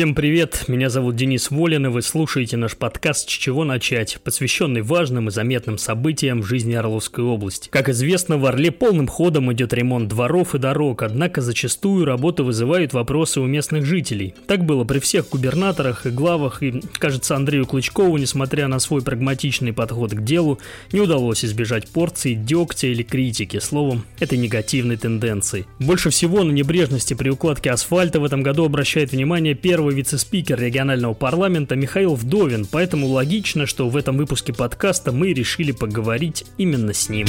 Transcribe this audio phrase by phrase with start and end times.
[0.00, 4.80] Всем привет, меня зовут Денис Волин, и вы слушаете наш подкаст «С чего начать», посвященный
[4.80, 7.68] важным и заметным событиям в жизни Орловской области.
[7.68, 12.94] Как известно, в Орле полным ходом идет ремонт дворов и дорог, однако зачастую работы вызывают
[12.94, 14.34] вопросы у местных жителей.
[14.46, 19.74] Так было при всех губернаторах и главах, и, кажется, Андрею Клычкову, несмотря на свой прагматичный
[19.74, 20.60] подход к делу,
[20.92, 25.66] не удалось избежать порции дегтя или критики, словом, этой негативной тенденции.
[25.78, 30.60] Больше всего на небрежности при укладке асфальта в этом году обращает внимание первый первый вице-спикер
[30.60, 36.92] регионального парламента Михаил Вдовин, поэтому логично, что в этом выпуске подкаста мы решили поговорить именно
[36.92, 37.26] с ним.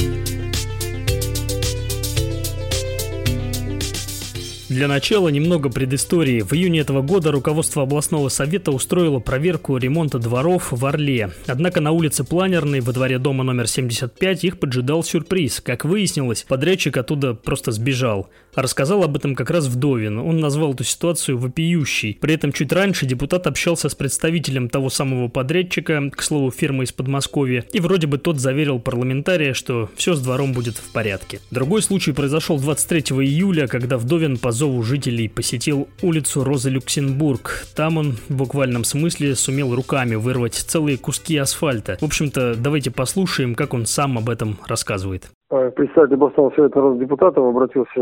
[4.68, 6.40] Для начала немного предыстории.
[6.40, 11.30] В июне этого года руководство областного совета устроило проверку ремонта дворов в Орле.
[11.46, 15.60] Однако на улице Планерной, во дворе дома номер 75, их поджидал сюрприз.
[15.60, 18.30] Как выяснилось, подрядчик оттуда просто сбежал.
[18.54, 20.18] Рассказал об этом как раз Вдовин.
[20.18, 22.16] Он назвал эту ситуацию вопиющей.
[22.20, 26.92] При этом чуть раньше депутат общался с представителем того самого подрядчика, к слову, фирмы из
[26.92, 31.40] Подмосковья, и вроде бы тот заверил парламентария, что все с двором будет в порядке.
[31.50, 37.66] Другой случай произошел 23 июля, когда Вдовин позвонил зову жителей посетил улицу Розы Люксембург.
[37.74, 41.98] Там он в буквальном смысле сумел руками вырвать целые куски асфальта.
[42.00, 45.30] В общем-то, давайте послушаем, как он сам об этом рассказывает.
[45.52, 48.00] Э, Председатель областного совета народных депутатов обратился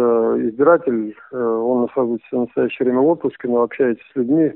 [0.48, 1.16] избиратель.
[1.32, 4.52] Э, он находится в настоящее время в отпуске, но общается с людьми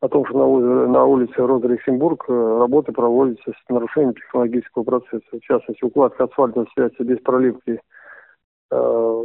[0.00, 5.22] о том, что на, улице Роза Люксембург э, работы проводятся с нарушением технологического процесса.
[5.32, 7.78] В частности, укладка асфальта осуществляется без проливки
[8.74, 9.24] Э,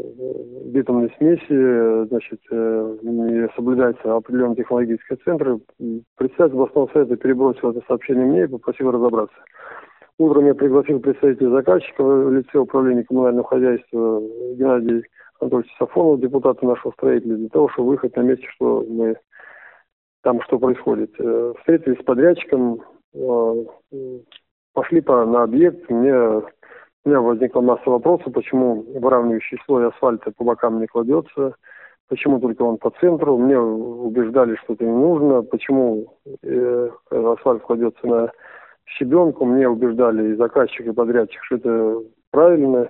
[0.65, 5.59] битумной смеси, значит, э, не соблюдается определенные технологические центры.
[6.17, 9.37] Председатель областного совета перебросил это сообщение мне и попросил разобраться.
[10.19, 14.21] Утром я пригласил представителя заказчика в лице управления коммунального хозяйства
[14.55, 15.03] Геннадия
[15.39, 19.15] Анатольевича Сафонова, депутата нашего строителя, для того, чтобы выехать на месте, что мы
[20.23, 21.11] там что происходит.
[21.19, 22.81] Э, встретились с подрядчиком,
[24.73, 30.43] пошли по, на объект, мне у меня возникла масса вопросов, почему выравнивающий слой асфальта по
[30.43, 31.55] бокам не кладется,
[32.09, 33.37] почему только он по центру.
[33.37, 38.31] Мне убеждали, что это не нужно, почему э, асфальт кладется на
[38.87, 39.45] щебенку.
[39.45, 42.89] Мне убеждали и заказчик, и подрядчик, что это правильно.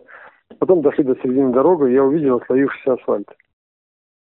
[0.59, 3.27] Потом дошли до середины дороги, я увидел отслоившийся асфальт.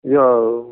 [0.08, 0.64] Я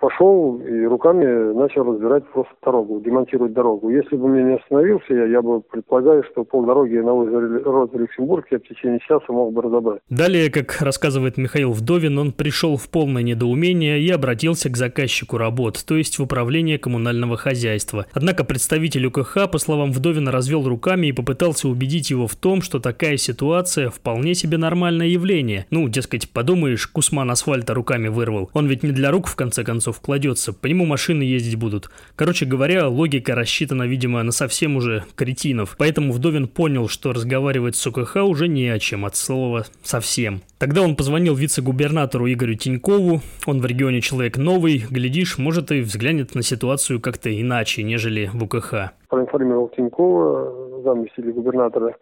[0.00, 3.90] пошел и руками начал разбирать просто дорогу, демонтировать дорогу.
[3.90, 8.46] Если бы меня не остановился, я, я бы предполагаю, что полдороги на озере Роза Люксембург
[8.50, 10.00] я в течение часа мог бы разобрать.
[10.08, 15.84] Далее, как рассказывает Михаил Вдовин, он пришел в полное недоумение и обратился к заказчику работ,
[15.86, 18.06] то есть в управление коммунального хозяйства.
[18.12, 22.80] Однако представитель УКХ, по словам Вдовина, развел руками и попытался убедить его в том, что
[22.80, 25.66] такая ситуация вполне себе нормальное явление.
[25.70, 28.50] Ну, дескать, подумаешь, Кусман асфальта руками вырвал.
[28.54, 31.90] Он ведь не для рук, в конце концов, кладется, по нему машины ездить будут.
[32.16, 35.76] Короче говоря, логика рассчитана, видимо, на совсем уже кретинов.
[35.78, 40.42] Поэтому Вдовин понял, что разговаривать с УКХ уже не о чем, от слова «совсем».
[40.58, 46.34] Тогда он позвонил вице-губернатору Игорю Тинькову, он в регионе человек новый, глядишь, может и взглянет
[46.34, 48.92] на ситуацию как-то иначе, нежели в УКХ.
[49.08, 51.96] Проинформировал Тинькова, заместителя губернатора,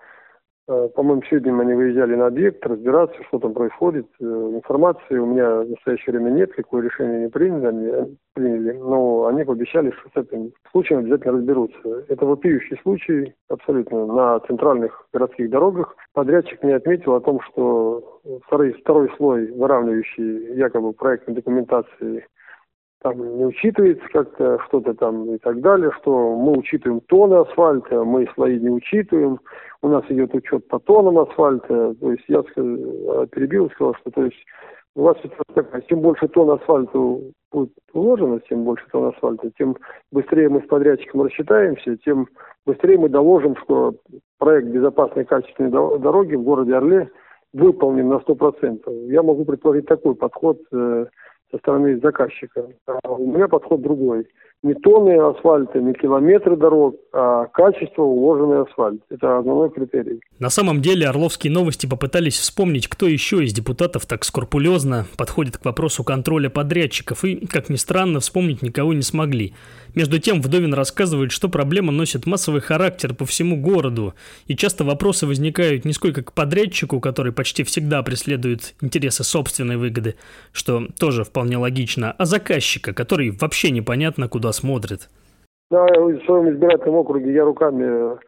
[0.69, 4.07] по-моему, сегодня они выезжали на объект, разбираться, что там происходит.
[4.21, 9.45] Э, информации у меня в настоящее время нет, какое решение они приняли, приняли, но они
[9.45, 12.05] пообещали, что с этим случаем обязательно разберутся.
[12.09, 15.97] Это вопиющий случай абсолютно на центральных городских дорогах.
[16.13, 22.27] Подрядчик мне отметил о том, что второй, второй слой выравнивающий якобы проектной документации
[23.01, 28.27] там не учитывается как-то что-то там и так далее, что мы учитываем тонны асфальта, мы
[28.35, 29.39] слои не учитываем,
[29.83, 34.25] у нас идет учет по тоннам асфальта, то есть я перебил и сказал, что то
[34.25, 34.45] есть
[34.97, 35.17] у вас
[35.55, 36.99] такая, чем больше тонн асфальта
[37.53, 39.77] будет уложено, тем больше тонн асфальта, тем
[40.11, 42.27] быстрее мы с подрядчиком рассчитаемся, тем
[42.67, 43.95] быстрее мы доложим, что
[44.39, 47.11] проект безопасной качественной дороги в городе Орле
[47.53, 49.07] выполнен на 100%.
[49.07, 51.07] Я могу предположить такой подход э,
[51.51, 52.69] со стороны заказчика.
[52.87, 54.29] А у меня подход другой.
[54.65, 59.01] Не тонны асфальта, не километры дорог, а качество уложенный асфальт.
[59.09, 60.21] Это основной критерий.
[60.41, 65.65] На самом деле Орловские новости попытались вспомнить, кто еще из депутатов так скрупулезно подходит к
[65.65, 69.55] вопросу контроля подрядчиков, и, как ни странно, вспомнить никого не смогли.
[69.95, 74.15] Между тем, Вдовин рассказывает, что проблема носит массовый характер по всему городу,
[74.47, 80.17] и часто вопросы возникают не сколько к подрядчику, который почти всегда преследует интересы собственной выгоды,
[80.53, 85.09] что тоже вполне логично, а заказчика, который вообще непонятно куда смотрит.
[85.71, 88.19] Да, в своем избирательном округе я руками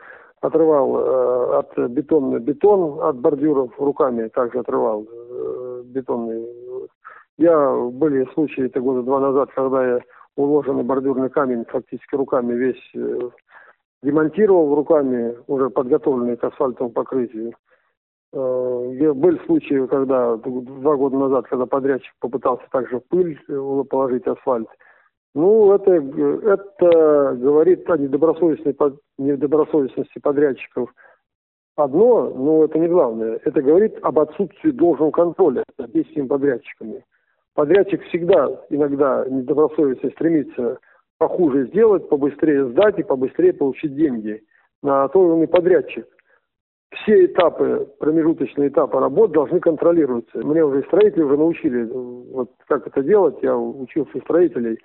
[0.40, 6.46] отрывал э, от бетона бетон от бордюров руками также отрывал э, бетонный.
[7.38, 10.00] Я были случаи это года два назад, когда я
[10.37, 13.32] уложенный бордюрный камень фактически руками весь
[14.02, 17.55] демонтировал руками, уже подготовленный к асфальтовому покрытию.
[18.32, 23.38] Были случаи, когда два года назад, когда подрядчик попытался также в пыль
[23.90, 24.69] положить асфальт,
[25.35, 28.77] ну, это, это говорит о недобросовестной,
[29.19, 30.93] недобросовестности подрядчиков.
[31.77, 37.05] Одно, но это не главное, это говорит об отсутствии должного контроля над действием подрядчиками.
[37.55, 40.79] Подрядчик всегда иногда недобросовестно стремится
[41.19, 44.43] похуже сделать, побыстрее сдать и побыстрее получить деньги.
[44.82, 46.06] На то он и подрядчик.
[46.91, 50.38] Все этапы, промежуточные этапы работ должны контролироваться.
[50.38, 53.37] Мне уже строители уже научили, вот как это делать.
[53.43, 54.81] Я учился у строителей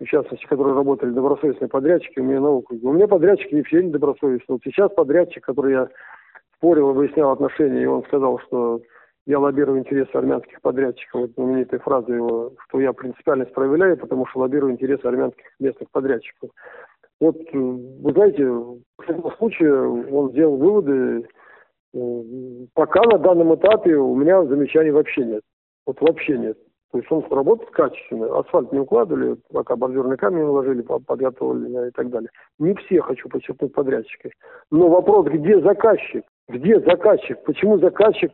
[0.00, 2.86] в частности, которые работали добросовестные подрядчики у меня на округе.
[2.86, 4.56] У меня подрядчики не все недобросовестные.
[4.56, 5.88] Вот сейчас подрядчик, который я
[6.56, 8.80] спорил и выяснял отношения, и он сказал, что
[9.26, 11.22] я лоббирую интересы армянских подрядчиков.
[11.22, 16.50] Вот знаменитая фраза его, что я принципиальность проявляю, потому что лоббирую интересы армянских местных подрядчиков.
[17.20, 21.28] Вот, вы знаете, в этом случае он сделал выводы.
[22.74, 25.42] Пока на данном этапе у меня замечаний вообще нет.
[25.86, 26.58] Вот вообще нет.
[26.94, 28.38] То есть он работает качественно.
[28.38, 32.30] Асфальт не укладывали, пока бордюрный камень уложили, подготовили и так далее.
[32.60, 34.30] Не все, хочу подчеркнуть, подрядчики.
[34.70, 36.22] Но вопрос, где заказчик?
[36.48, 37.42] Где заказчик?
[37.42, 38.32] Почему заказчик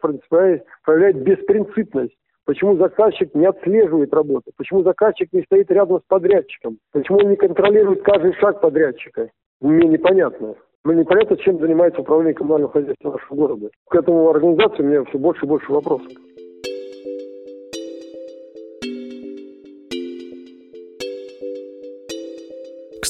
[0.84, 2.14] проявляет беспринципность?
[2.44, 4.50] Почему заказчик не отслеживает работу?
[4.58, 6.76] Почему заказчик не стоит рядом с подрядчиком?
[6.92, 9.30] Почему он не контролирует каждый шаг подрядчика?
[9.62, 10.54] Мне непонятно.
[10.84, 13.70] Мне непонятно, чем занимается управление коммунального хозяйства нашего города.
[13.88, 16.08] К этому организации у меня все больше и больше вопросов.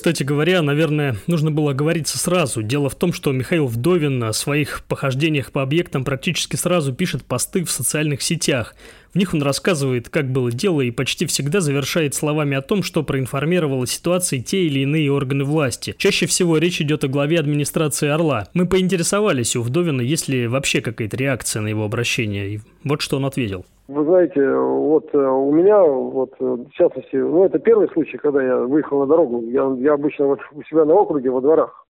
[0.00, 2.62] Кстати говоря, наверное, нужно было говориться сразу.
[2.62, 7.64] Дело в том, что Михаил Вдовин о своих похождениях по объектам практически сразу пишет посты
[7.64, 8.74] в социальных сетях.
[9.12, 13.02] В них он рассказывает, как было дело, и почти всегда завершает словами о том, что
[13.02, 15.94] проинформировал о ситуации те или иные органы власти.
[15.98, 18.48] Чаще всего речь идет о главе администрации Орла.
[18.54, 23.18] Мы поинтересовались у Вдовина, есть ли вообще какая-то реакция на его обращение, и вот что
[23.18, 23.66] он ответил.
[23.90, 28.40] Вы знаете, вот э, у меня, вот э, в частности, ну это первый случай, когда
[28.40, 29.42] я выехал на дорогу.
[29.46, 31.84] Я, я обычно вот у себя на округе во дворах.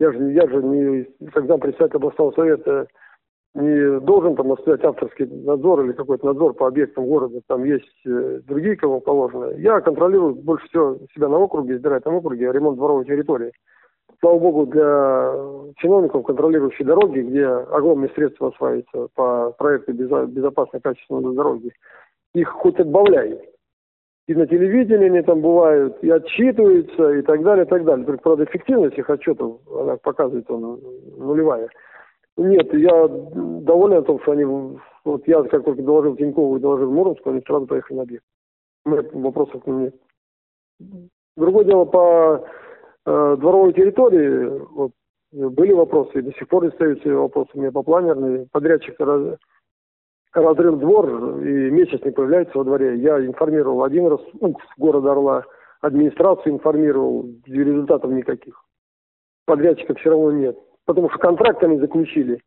[0.00, 2.88] Я же, я же не, когда председатель областного совета
[3.54, 7.40] не должен там осуществлять авторский надзор или какой-то надзор по объектам города.
[7.46, 9.52] Там есть э, другие, кому положено.
[9.58, 13.52] Я контролирую больше всего себя на округе, избирательном округе, ремонт дворовой территории
[14.20, 15.34] слава богу, для
[15.76, 21.72] чиновников, контролирующих дороги, где огромные средства осваиваются по проекту безопасной качественной дороги,
[22.34, 23.40] их хоть отбавляй.
[24.26, 28.04] И на телевидении они там бывают, и отчитываются, и так далее, и так далее.
[28.04, 30.80] Только, правда, эффективность их отчетов, она показывает, он
[31.16, 31.70] нулевая.
[32.36, 36.92] Нет, я доволен о том, что они, вот я как только доложил Тинькову и доложил
[36.92, 38.24] Муромску, они сразу поехали на объект.
[38.84, 39.94] У меня вопросов нет.
[41.36, 42.44] Другое дело по
[43.06, 44.92] э, дворовой территории вот,
[45.32, 48.48] были вопросы, и до сих пор остаются вопросы у меня по планерной.
[48.50, 49.38] Подрядчик раз,
[50.32, 52.96] разрыл двор, и месяц не появляется во дворе.
[52.96, 55.44] Я информировал один раз, ну, города Орла,
[55.80, 58.62] администрацию информировал, результатов никаких.
[59.46, 60.58] Подрядчика все равно нет.
[60.86, 62.40] Потому что контракт они заключили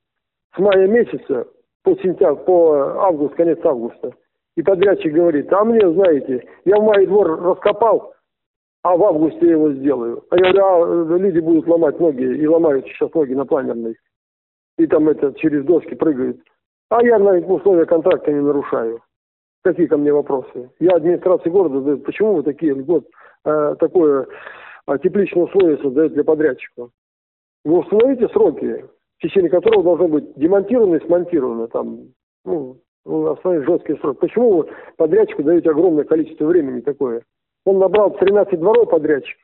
[0.55, 1.47] с мая месяца
[1.83, 4.13] по сентябрь, по август, конец августа.
[4.57, 8.13] И подрядчик говорит, а мне, знаете, я в мае двор раскопал,
[8.83, 10.23] а в августе я его сделаю.
[10.29, 13.95] А я говорю, а люди будут ломать ноги, и ломают сейчас ноги на планерной.
[14.77, 16.39] И там это через доски прыгают.
[16.89, 19.01] А я на условия контракта не нарушаю.
[19.63, 20.71] Какие ко мне вопросы?
[20.79, 23.05] Я администрации города задаю, почему вы такие вот
[23.45, 24.27] э, такое
[24.87, 26.89] э, тепличное условие создаете для подрядчика?
[27.63, 28.85] Вы установите сроки,
[29.19, 32.07] в течение которого должно быть демонтировано и смонтировано там,
[32.43, 34.17] ну, основные жесткие сроки.
[34.17, 37.21] Почему вы подрядчику даете огромное количество времени такое?
[37.65, 39.37] Он набрал 13 дворов подрядчик.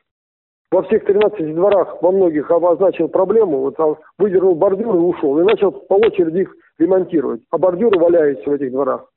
[0.70, 5.38] Во всех 13 дворах, во многих обозначил проблему, вот, а выдернул бордюр и ушел.
[5.38, 7.42] И начал по очереди их ремонтировать.
[7.50, 9.10] А бордюры валяются в этих дворах.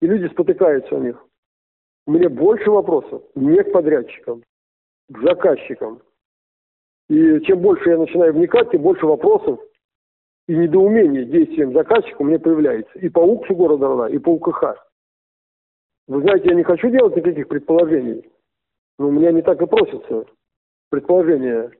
[0.00, 1.24] И люди спотыкаются о них.
[2.06, 4.42] Мне больше вопросов не к подрядчикам,
[5.08, 6.02] к заказчикам.
[7.08, 9.60] И чем больше я начинаю вникать, тем больше вопросов
[10.48, 12.98] и недоумений действием заказчика у меня появляется.
[12.98, 14.76] И по УКСу города Орла, и по УКХ.
[16.08, 18.28] Вы знаете, я не хочу делать никаких предположений.
[18.98, 20.24] Но у меня не так и просится
[20.90, 21.70] предположение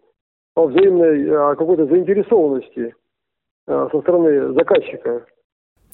[0.54, 2.94] о взаимной, о какой-то заинтересованности
[3.66, 5.26] э, со стороны заказчика.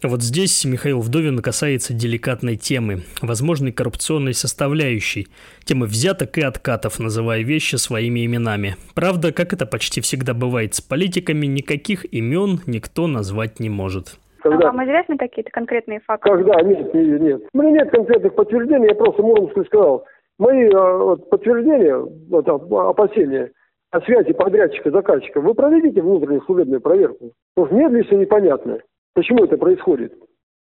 [0.04, 5.26] Вот здесь Михаил Вдовин касается деликатной темы, возможной коррупционной составляющей,
[5.64, 8.76] темы взяток и откатов, называя вещи своими именами.
[8.94, 14.18] Правда, как это почти всегда бывает с политиками, никаких имен никто назвать не может.
[14.40, 14.68] Когда?
[14.68, 16.30] А вам известны какие-то конкретные факты?
[16.30, 16.62] Когда?
[16.62, 17.42] Нет, нет, нет.
[17.52, 20.06] У меня нет конкретных подтверждений, я просто Муромску сказал.
[20.38, 23.50] Мои вот, подтверждения, вот, опасения
[23.90, 27.32] о связи подрядчика заказчика, вы проведите внутреннюю служебную проверку.
[27.54, 28.78] Потому что мне все непонятно,
[29.14, 30.14] почему это происходит.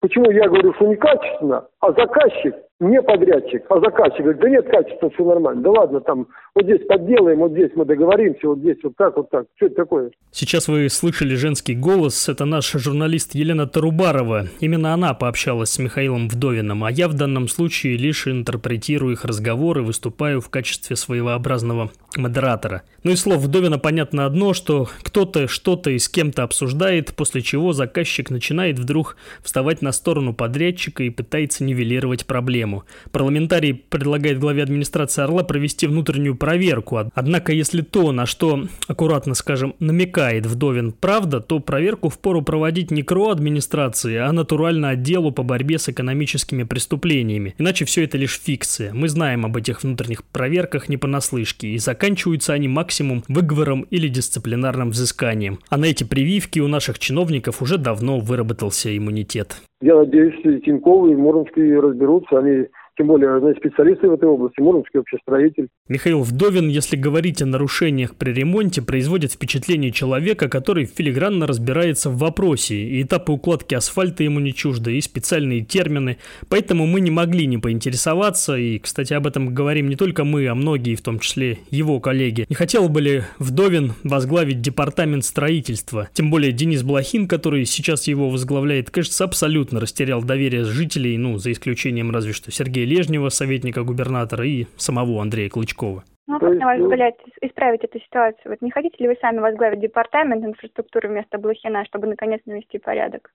[0.07, 5.09] Почему я говорю, что некачественно, а заказчик не подрядчик, а заказчик говорит, да нет качества,
[5.09, 5.63] все нормально.
[5.63, 9.29] Да ладно, там вот здесь подделаем, вот здесь мы договоримся, вот здесь вот так, вот
[9.31, 9.47] так.
[9.55, 10.11] Что это такое?
[10.31, 12.29] Сейчас вы слышали женский голос.
[12.29, 14.45] Это наш журналист Елена Тарубарова.
[14.59, 19.81] Именно она пообщалась с Михаилом Вдовиным, а я в данном случае лишь интерпретирую их разговоры,
[19.81, 22.83] выступаю в качестве своеобразного модератора.
[23.03, 27.73] Ну и слов Вдовина понятно одно, что кто-то что-то и с кем-то обсуждает, после чего
[27.73, 32.85] заказчик начинает вдруг вставать на сторону подрядчика и пытается нивелировать проблему.
[33.11, 37.11] Парламентарий предлагает главе администрации Орла провести внутреннюю проверку.
[37.13, 43.03] Однако, если то, на что, аккуратно скажем, намекает Вдовин правда, то проверку впору проводить не
[43.03, 47.55] КРО администрации, а натурально отделу по борьбе с экономическими преступлениями.
[47.57, 48.93] Иначе все это лишь фикция.
[48.93, 54.91] Мы знаем об этих внутренних проверках не понаслышке, и заканчиваются они максимум выговором или дисциплинарным
[54.91, 55.59] взысканием.
[55.69, 59.61] А на эти прививки у наших чиновников уже давно выработался иммунитет.
[59.81, 62.39] Я надеюсь, Тиньковы и Муромские разберутся.
[62.39, 62.67] Они
[62.97, 65.67] тем более знаете, специалисты в этой области, Мурманский общестроитель.
[65.87, 72.17] Михаил Вдовин, если говорить о нарушениях при ремонте, производит впечатление человека, который филигранно разбирается в
[72.17, 76.17] вопросе, и этапы укладки асфальта ему не чужды, и специальные термины,
[76.49, 80.55] поэтому мы не могли не поинтересоваться, и, кстати, об этом говорим не только мы, а
[80.55, 82.45] многие, в том числе его коллеги.
[82.49, 86.09] Не хотел бы ли Вдовин возглавить департамент строительства?
[86.13, 91.51] Тем более Денис Блохин, который сейчас его возглавляет, кажется, абсолютно растерял доверие жителей, ну, за
[91.51, 96.03] исключением разве что Сергея Лежнева, советника губернатора, и самого Андрея Клычкова.
[96.27, 98.51] Ну, как, на ваш взгляд, исправить эту ситуацию?
[98.51, 103.31] Вот не хотите ли вы сами возглавить департамент инфраструктуры вместо Блохина, чтобы наконец навести порядок?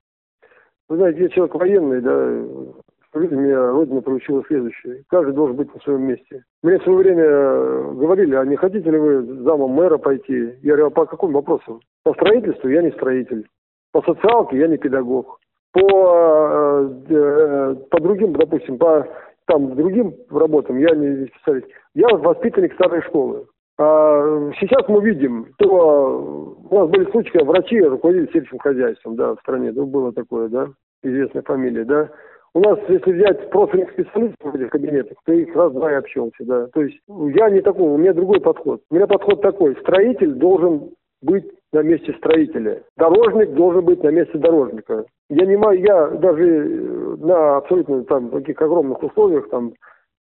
[0.88, 5.02] Вы знаете, я человек военный, да, Скажите, меня Родина поручила следующее.
[5.11, 6.44] Каждый должен быть на своем месте.
[6.62, 10.54] Мне в свое время говорили, а не хотите ли вы замом мэра пойти?
[10.62, 11.82] Я говорю, а по какому вопросу?
[12.04, 13.47] По строительству я не строитель.
[13.92, 15.38] По социалке я не педагог.
[15.73, 19.06] По, э, э, по другим, допустим, по
[19.46, 21.66] там другим работам, я не специалист.
[21.94, 23.46] Я воспитанник старой школы.
[23.78, 29.34] А сейчас мы видим, то у нас были случаи, когда врачи руководили сельским хозяйством, да,
[29.34, 30.68] в стране, ну, было такое, да,
[31.02, 32.11] известная фамилия, да.
[32.54, 36.66] У нас, если взять профильных специалистов в этих кабинетах, то их раз-два и общался, да.
[36.75, 38.82] То есть я не такой, у меня другой подход.
[38.90, 40.90] У меня подход такой, строитель должен
[41.22, 42.82] быть на месте строителя.
[42.99, 45.04] Дорожник должен быть на месте дорожника.
[45.30, 49.75] Я не могу, я даже э, на абсолютно там таких огромных условиях, там,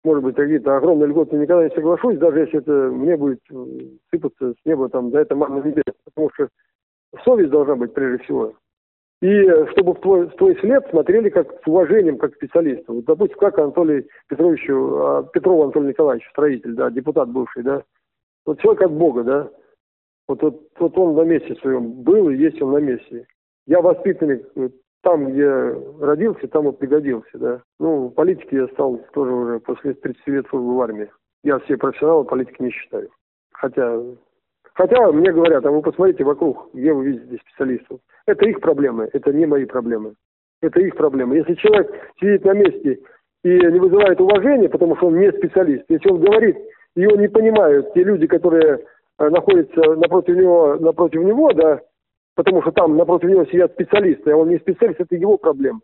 [0.05, 3.41] может быть, какие-то огромные льготы никогда не соглашусь, даже если это мне будет
[4.11, 5.83] сыпаться с неба там за это манна небес.
[6.05, 6.49] Потому что
[7.25, 8.55] совесть должна быть прежде всего.
[9.23, 12.93] И чтобы в твой, в твой след смотрели как с уважением, как специалиста.
[12.93, 17.83] Вот, допустим, как Анатолий Петровичу, а, Петрову Анатолию Николаевичу, строитель, да, депутат бывший, да.
[18.47, 19.51] Вот человек от Бога, да.
[20.27, 23.27] Вот, вот, вот он на месте своем был и есть он на месте.
[23.67, 24.47] Я воспитанник
[25.03, 25.49] там, где
[26.01, 27.63] родился, там и пригодился, да.
[27.79, 31.11] Ну, в политике я стал тоже уже после 30 лет службы в армии.
[31.43, 33.09] Я все профессионалы политики не считаю.
[33.53, 33.99] Хотя,
[34.75, 38.01] хотя мне говорят, а вы посмотрите вокруг, где вы видите специалистов.
[38.27, 40.15] Это их проблемы, это не мои проблемы.
[40.63, 41.37] Это их проблемы.
[41.37, 41.91] Если человек
[42.21, 43.01] сидит на месте
[43.43, 46.57] и не вызывает уважения, потому что он не специалист, если он говорит,
[46.95, 48.81] его не понимают те люди, которые
[49.19, 51.81] э, находятся напротив него, напротив него, да,
[52.35, 55.81] потому что там напротив него сидят специалисты, а он не специалист, это его проблема.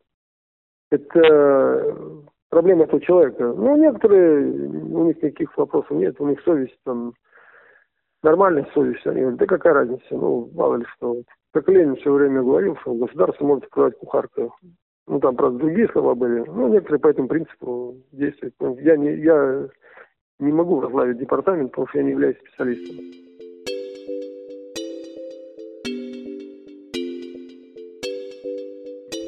[0.90, 1.96] Это э,
[2.50, 3.52] проблема этого человека.
[3.56, 7.14] Ну, некоторые, у них никаких вопросов нет, у них совесть там,
[8.22, 9.06] нормальная совесть.
[9.06, 11.22] Они говорят, да какая разница, ну, мало ли что.
[11.52, 14.50] Как Ленин все время говорил, что государство может открывать кухарка.
[15.08, 16.44] Ну, там, правда, другие слова были.
[16.46, 18.54] Ну, некоторые по этому принципу действуют.
[18.80, 19.68] Я не, я
[20.38, 23.25] не могу возглавить департамент, потому что я не являюсь специалистом.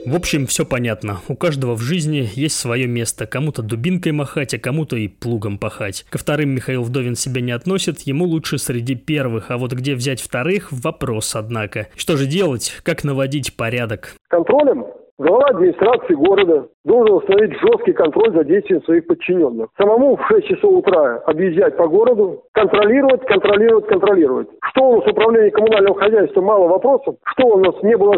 [0.09, 1.19] В общем, все понятно.
[1.29, 3.27] У каждого в жизни есть свое место.
[3.27, 6.07] Кому-то дубинкой махать, а кому-то и плугом пахать.
[6.09, 9.50] Ко вторым Михаил Вдовин себя не относит, ему лучше среди первых.
[9.50, 11.88] А вот где взять вторых– вопрос, однако.
[11.95, 12.81] Что же делать?
[12.85, 14.15] Как наводить порядок?
[14.31, 14.87] Контролем
[15.21, 19.69] Глава администрации города должен установить жесткий контроль за действием своих подчиненных.
[19.77, 24.47] Самому в 6 часов утра объезжать по городу, контролировать, контролировать, контролировать.
[24.71, 27.17] Что у нас управление коммунального хозяйства, мало вопросов.
[27.25, 28.15] Что у нас не было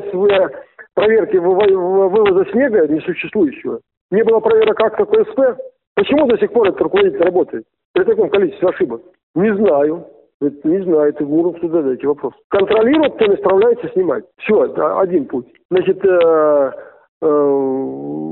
[1.00, 3.80] проверки вывоза снега несуществующего,
[4.10, 5.60] не было проверок акта КСП.
[5.94, 9.02] Почему до сих пор этот руководитель работает при таком количестве ошибок?
[9.34, 10.06] Не знаю.
[10.40, 12.32] Не знаю, это Муромцу задайте вопрос.
[12.48, 14.24] Контролировать, кто не справляется, снимать.
[14.38, 15.46] Все, это один путь.
[15.70, 16.72] Значит, э,
[17.20, 18.30] э,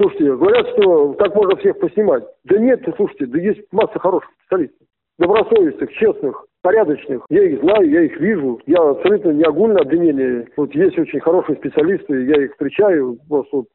[0.00, 2.24] Слушайте, говорят, что так можно всех поснимать.
[2.44, 4.86] Да нет, слушайте, да есть масса хороших специалистов.
[5.18, 7.24] Добросовестных, честных, порядочных.
[7.30, 8.60] Я их знаю, я их вижу.
[8.66, 10.48] Я абсолютно не огульное обвинение.
[10.56, 13.66] Вот есть очень хорошие специалисты, я их встречаю, просто вот,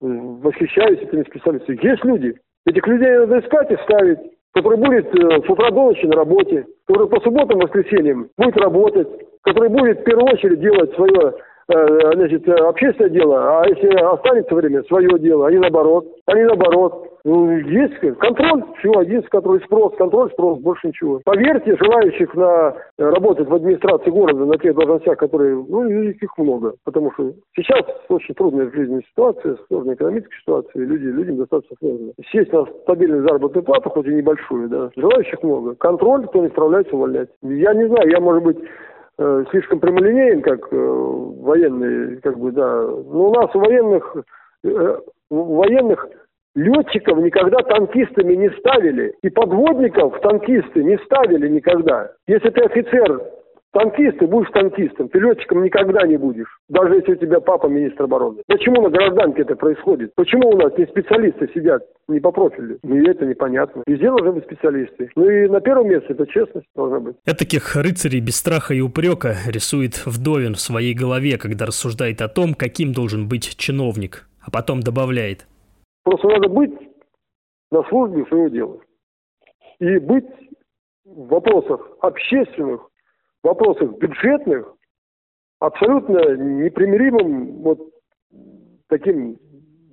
[0.00, 1.78] восхищаюсь этими специалистами.
[1.82, 2.34] Есть люди.
[2.66, 4.18] Этих людей надо искать и ставить
[4.54, 9.06] который будет с утра до ночи на работе, который по субботам, воскресеньям будет работать,
[9.42, 11.34] который будет в первую очередь делать свое
[11.70, 16.06] Э, значит, э, общественное дело, а если останется время, свое дело, они наоборот.
[16.24, 17.07] Они наоборот.
[17.28, 21.20] Ну, есть контроль, всего один контроль, спрос, контроль, спрос, больше ничего.
[21.24, 26.72] Поверьте, желающих на э, работать в администрации города на тех должностях, которые, ну, их много.
[26.84, 32.12] Потому что сейчас очень трудная жизненная ситуация, сложная экономическая ситуация, люди, людям достаточно сложно.
[32.32, 35.74] Сесть на стабильную заработную плату, хоть и небольшую, да, желающих много.
[35.74, 37.28] Контроль, кто не справляется, увольнять.
[37.42, 38.58] Я не знаю, я, может быть,
[39.20, 42.82] Э, слишком прямолинеен, как э, военный, как бы, да.
[42.82, 44.16] Но у нас у военных,
[44.62, 44.98] э,
[45.30, 46.06] у военных
[46.54, 49.14] летчиков никогда танкистами не ставили.
[49.22, 52.10] И подводников танкисты не ставили никогда.
[52.26, 53.20] Если ты офицер
[53.72, 58.42] Танкист, будешь танкистом, ты летчиком никогда не будешь, даже если у тебя папа министр обороны.
[58.46, 60.14] Почему на гражданке это происходит?
[60.14, 62.78] Почему у нас не специалисты сидят не по профилю?
[62.82, 63.82] Ну, и это непонятно.
[63.86, 65.10] Везде должны быть специалисты.
[65.16, 67.16] Ну и на первом месте это честность должна быть.
[67.26, 72.54] Этаких рыцарей без страха и упрека рисует Вдовин в своей голове, когда рассуждает о том,
[72.54, 75.46] каким должен быть чиновник, а потом добавляет.
[76.08, 76.72] Просто надо быть
[77.70, 78.78] на службе своего дела.
[79.78, 80.24] И быть
[81.04, 82.80] в вопросах общественных,
[83.42, 84.72] вопросах бюджетных
[85.60, 87.90] абсолютно непримиримым вот
[88.88, 89.36] таким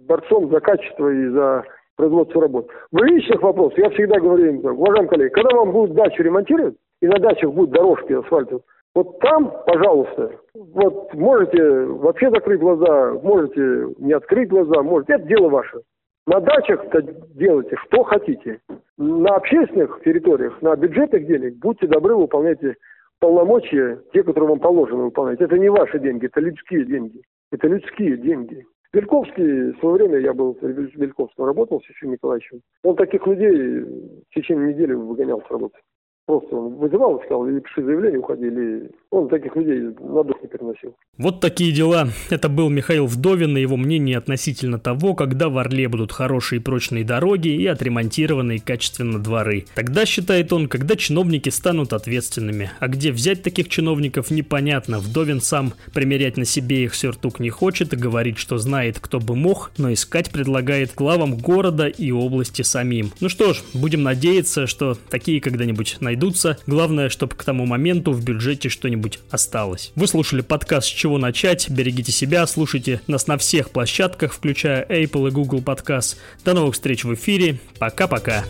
[0.07, 1.65] борцом за качество и за
[1.97, 2.69] производство работ.
[2.93, 7.07] В личных вопросах я всегда говорю им, уважаемые коллеги, когда вам будут дачу ремонтировать, и
[7.07, 8.61] на дачах будут дорожки асфальтов,
[8.93, 15.49] вот там, пожалуйста, вот можете вообще закрыть глаза, можете не открыть глаза, можете, это дело
[15.49, 15.81] ваше.
[16.27, 17.01] На дачах-то
[17.35, 18.59] делайте что хотите.
[18.97, 22.75] На общественных территориях, на бюджетных денег будьте добры, выполняйте
[23.19, 27.21] полномочия, те, которые вам положено выполнять, это не ваши деньги, это людские деньги.
[27.51, 28.65] Это людские деньги.
[28.91, 32.61] Вельковский, в свое время я был с Вельковским, работал с Ефимом Николаевичем.
[32.83, 35.77] Он таких людей в течение недели выгонял с работы.
[36.25, 40.41] Просто он вызывал и сказал, или пиши заявление, уходи, или он таких людей на дух
[40.41, 40.95] не переносил.
[41.19, 42.07] Вот такие дела.
[42.31, 47.03] Это был Михаил Вдовин и его мнение относительно того, когда в Орле будут хорошие прочные
[47.03, 49.65] дороги и отремонтированные качественно дворы.
[49.75, 52.71] Тогда, считает он, когда чиновники станут ответственными.
[52.79, 54.97] А где взять таких чиновников, непонятно.
[54.97, 59.35] Вдовин сам примерять на себе их сюртук не хочет и говорит, что знает, кто бы
[59.35, 63.11] мог, но искать предлагает главам города и области самим.
[63.19, 66.57] Ну что ж, будем надеяться, что такие когда-нибудь найдут найдутся.
[66.65, 69.91] Главное, чтобы к тому моменту в бюджете что-нибудь осталось.
[69.95, 71.69] Вы слушали подкаст «С чего начать?».
[71.69, 76.15] Берегите себя, слушайте нас на всех площадках, включая Apple и Google Podcast.
[76.45, 77.59] До новых встреч в эфире.
[77.79, 78.45] Пока-пока.